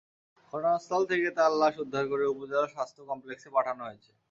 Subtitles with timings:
[0.53, 4.11] ঘটনাস্থল থেকে তাঁর লাশ উদ্ধার করে উপজেলা স্বাস্থ্য কমপ্লেক্সে পাঠানো হয়েছে।